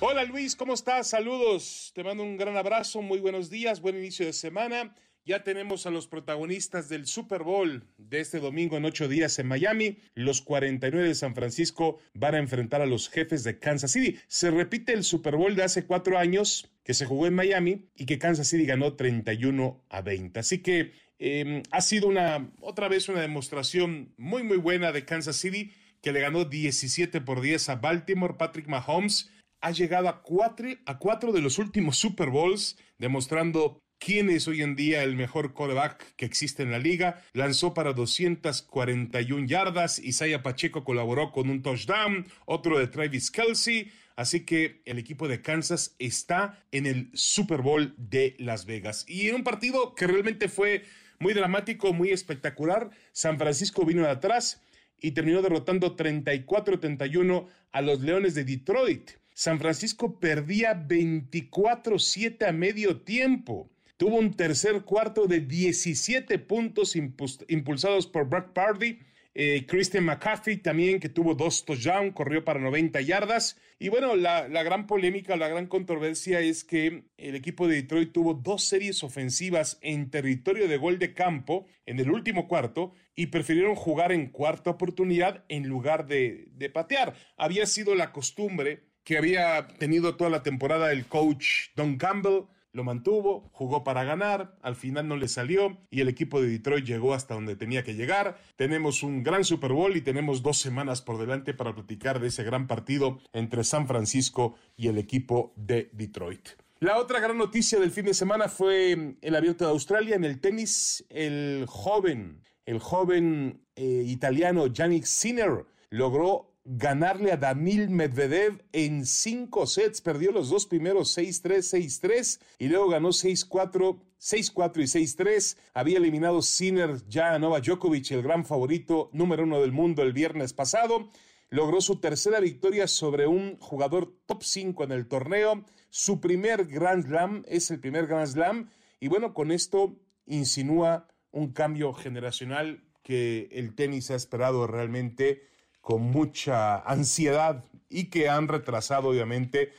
[0.00, 1.08] Hola Luis, ¿cómo estás?
[1.08, 4.94] Saludos, te mando un gran abrazo, muy buenos días, buen inicio de semana.
[5.24, 9.48] Ya tenemos a los protagonistas del Super Bowl de este domingo en ocho días en
[9.48, 9.98] Miami.
[10.14, 14.20] Los 49 de San Francisco van a enfrentar a los jefes de Kansas City.
[14.28, 18.06] Se repite el Super Bowl de hace cuatro años que se jugó en Miami y
[18.06, 20.38] que Kansas City ganó 31 a 20.
[20.38, 25.34] Así que eh, ha sido una otra vez una demostración muy muy buena de Kansas
[25.34, 25.72] City
[26.02, 28.34] que le ganó 17 por 10 a Baltimore.
[28.38, 29.30] Patrick Mahomes
[29.60, 34.62] ha llegado a cuatro, a cuatro de los últimos Super Bowls, demostrando quién es hoy
[34.62, 37.22] en día el mejor quarterback que existe en la liga.
[37.32, 39.98] Lanzó para 241 yardas.
[39.98, 43.90] Isaiah Pacheco colaboró con un touchdown, otro de Travis Kelsey.
[44.16, 49.04] Así que el equipo de Kansas está en el Super Bowl de Las Vegas.
[49.08, 50.84] Y en un partido que realmente fue
[51.20, 54.60] muy dramático, muy espectacular, San Francisco vino de atrás
[55.00, 59.10] y terminó derrotando 34-31 a los Leones de Detroit.
[59.38, 63.70] San Francisco perdía 24-7 a medio tiempo.
[63.96, 68.98] Tuvo un tercer cuarto de 17 puntos impulsados por Brock Party.
[69.36, 73.56] Eh, Christian McCaffrey también, que tuvo dos touchdowns, corrió para 90 yardas.
[73.78, 78.34] Y bueno, la, gran polémica, la gran controversia es que el equipo de Detroit tuvo
[78.34, 83.76] dos series ofensivas en territorio de gol de campo en el último cuarto y prefirieron
[83.76, 87.14] jugar en cuarta oportunidad en lugar de patear.
[87.36, 92.42] Había sido la costumbre que había tenido toda la temporada el coach Don Campbell
[92.72, 96.84] lo mantuvo, jugó para ganar, al final no le salió y el equipo de Detroit
[96.84, 98.38] llegó hasta donde tenía que llegar.
[98.56, 102.44] Tenemos un gran Super Bowl y tenemos dos semanas por delante para platicar de ese
[102.44, 106.50] gran partido entre San Francisco y el equipo de Detroit.
[106.80, 110.38] La otra gran noticia del fin de semana fue el abierto de Australia en el
[110.38, 111.02] tenis.
[111.08, 119.66] El joven, el joven eh, italiano Yannick Sinner logró ganarle a Damil Medvedev en cinco
[119.66, 120.02] sets.
[120.02, 124.00] Perdió los dos primeros 6-3, 6-3 y luego ganó 6-4.
[124.20, 125.56] 6-4 y 6-3.
[125.74, 130.12] Había eliminado Sinner ya a Novak Djokovic, el gran favorito número uno del mundo, el
[130.12, 131.10] viernes pasado.
[131.50, 135.64] Logró su tercera victoria sobre un jugador top 5 en el torneo.
[135.88, 138.70] Su primer Grand Slam es el primer Grand Slam.
[139.00, 139.96] Y bueno, con esto
[140.26, 145.48] insinúa un cambio generacional que el tenis ha esperado realmente
[145.80, 149.72] con mucha ansiedad y que han retrasado obviamente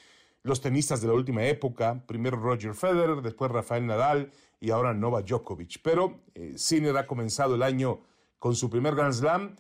[0.44, 5.28] los tenistas de la última época, primero Roger Federer, después Rafael Nadal y ahora Novak
[5.28, 5.82] Djokovic.
[5.84, 8.02] Pero eh, Sinner ha comenzado el año
[8.40, 9.56] con su primer Grand Slam,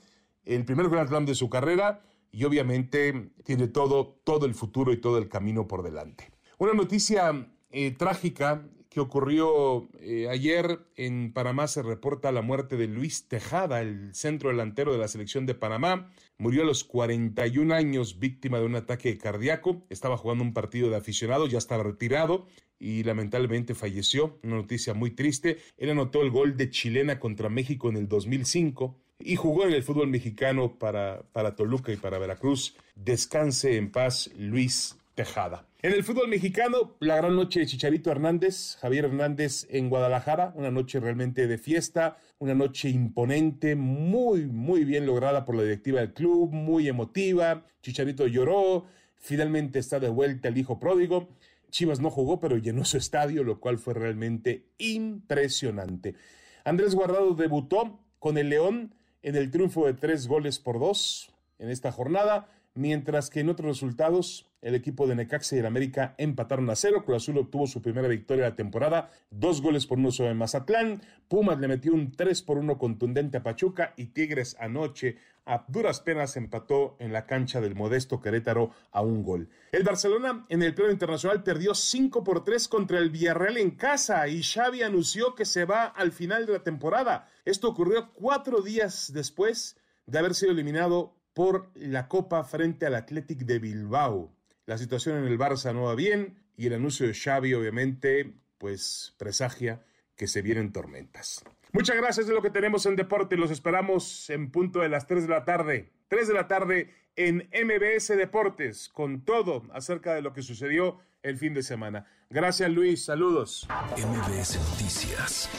[0.45, 2.01] el primer Grand Slam de su carrera
[2.31, 6.31] y obviamente tiene todo, todo el futuro y todo el camino por delante.
[6.57, 12.87] Una noticia eh, trágica que ocurrió eh, ayer en Panamá se reporta la muerte de
[12.87, 16.11] Luis Tejada, el centro delantero de la selección de Panamá.
[16.39, 19.83] Murió a los 41 años víctima de un ataque cardíaco.
[19.89, 22.47] Estaba jugando un partido de aficionados, ya estaba retirado
[22.79, 24.39] y lamentablemente falleció.
[24.41, 25.57] Una noticia muy triste.
[25.77, 29.83] Él anotó el gol de chilena contra México en el 2005 y jugó en el
[29.83, 32.75] fútbol mexicano para, para Toluca y para Veracruz.
[32.95, 35.67] Descanse en paz, Luis Tejada.
[35.81, 40.71] En el fútbol mexicano, la gran noche de Chicharito Hernández, Javier Hernández en Guadalajara, una
[40.71, 46.13] noche realmente de fiesta, una noche imponente, muy, muy bien lograda por la directiva del
[46.13, 47.65] club, muy emotiva.
[47.81, 48.85] Chicharito lloró,
[49.17, 51.27] finalmente está de vuelta el hijo pródigo.
[51.69, 56.15] Chivas no jugó, pero llenó su estadio, lo cual fue realmente impresionante.
[56.63, 61.69] Andrés Guardado debutó con el León en el triunfo de tres goles por dos en
[61.69, 66.69] esta jornada mientras que en otros resultados el equipo de Necaxa y el América empataron
[66.69, 67.03] a cero.
[67.05, 71.01] Cruz Azul obtuvo su primera victoria de la temporada, dos goles por uno sobre Mazatlán.
[71.27, 75.99] Pumas le metió un 3 por 1 contundente a Pachuca y Tigres anoche a duras
[76.01, 79.49] penas empató en la cancha del modesto Querétaro a un gol.
[79.71, 84.27] El Barcelona en el plano internacional perdió 5 por 3 contra el Villarreal en casa
[84.27, 87.27] y Xavi anunció que se va al final de la temporada.
[87.45, 93.39] Esto ocurrió cuatro días después de haber sido eliminado por la Copa frente al Athletic
[93.39, 94.38] de Bilbao.
[94.69, 99.15] La situación en el Barça no va bien y el anuncio de Xavi obviamente pues
[99.17, 99.81] presagia
[100.15, 101.43] que se vienen tormentas.
[101.71, 103.35] Muchas gracias de lo que tenemos en deporte.
[103.35, 105.91] Los esperamos en punto de las 3 de la tarde.
[106.09, 111.39] 3 de la tarde en MBS Deportes con todo acerca de lo que sucedió el
[111.39, 112.05] fin de semana.
[112.29, 113.67] Gracias Luis, saludos.
[113.97, 115.49] MBS Noticias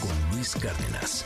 [0.00, 1.24] con Luis Cárdenas.